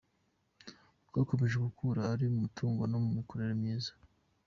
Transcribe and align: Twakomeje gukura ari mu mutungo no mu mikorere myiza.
Twakomeje 1.07 1.55
gukura 1.65 2.01
ari 2.13 2.25
mu 2.31 2.37
mutungo 2.43 2.81
no 2.87 2.97
mu 3.03 3.09
mikorere 3.17 3.53
myiza. 3.61 3.91